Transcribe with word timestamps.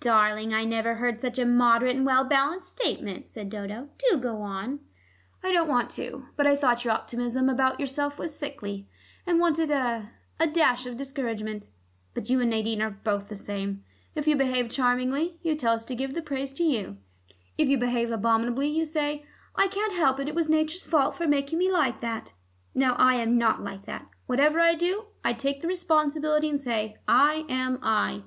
"Darling, 0.00 0.52
I 0.52 0.66
never 0.66 0.96
heard 0.96 1.22
such 1.22 1.38
a 1.38 1.46
moderate 1.46 1.96
and 1.96 2.04
well 2.04 2.24
balanced 2.24 2.70
statement," 2.70 3.30
said 3.30 3.48
Dodo. 3.48 3.88
"Do 3.96 4.18
go 4.18 4.42
on." 4.42 4.80
"I 5.42 5.50
don't 5.50 5.66
want 5.66 5.88
to. 5.92 6.26
But 6.36 6.46
I 6.46 6.54
thought 6.54 6.84
your 6.84 6.92
optimism 6.92 7.48
about 7.48 7.80
yourself 7.80 8.18
was 8.18 8.38
sickly, 8.38 8.86
and 9.26 9.40
wanted 9.40 9.70
a 9.70 10.10
a 10.38 10.46
dash 10.46 10.84
of 10.84 10.98
discouragement. 10.98 11.70
But 12.12 12.28
you 12.28 12.38
and 12.42 12.50
Nadine 12.50 12.82
are 12.82 12.90
both 12.90 13.30
the 13.30 13.34
same: 13.34 13.82
if 14.14 14.26
you 14.28 14.36
behave 14.36 14.68
charmingly, 14.68 15.38
you 15.42 15.54
tell 15.56 15.72
us 15.72 15.86
to 15.86 15.94
give 15.94 16.12
the 16.12 16.20
praise 16.20 16.52
to 16.52 16.62
you; 16.62 16.98
if 17.56 17.66
you 17.66 17.78
behave 17.78 18.10
abominably 18.10 18.68
you 18.68 18.84
say, 18.84 19.24
'I 19.54 19.68
can't 19.68 19.94
help 19.96 20.20
it: 20.20 20.28
it 20.28 20.34
was 20.34 20.50
Nature's 20.50 20.84
fault 20.84 21.14
for 21.14 21.26
making 21.26 21.58
me 21.58 21.70
like 21.70 22.02
that.' 22.02 22.34
Now 22.74 22.94
I 22.98 23.14
am 23.14 23.38
not 23.38 23.64
like 23.64 23.86
that: 23.86 24.06
whatever 24.26 24.60
I 24.60 24.74
do, 24.74 25.06
I 25.24 25.32
take 25.32 25.62
the 25.62 25.66
responsibility, 25.68 26.50
and 26.50 26.60
say, 26.60 26.98
'I 27.08 27.46
am 27.48 27.78
I. 27.80 28.24